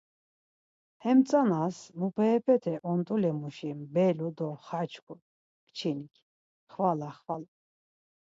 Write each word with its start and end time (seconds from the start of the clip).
Hem 1.03 1.19
tzanas 1.27 1.77
muperepete 1.97 2.73
ont̆ule 2.93 3.31
muşi 3.39 3.69
mbelu 3.79 4.27
do 4.37 4.47
xaçku 4.65 5.13
kçinik 5.67 6.13
xvala 6.71 7.09
xvala. 7.19 7.49